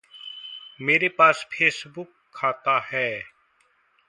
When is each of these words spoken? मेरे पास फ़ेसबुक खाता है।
मेरे 0.81 1.09
पास 1.09 1.45
फ़ेसबुक 1.51 2.09
खाता 2.35 2.79
है। 2.79 3.23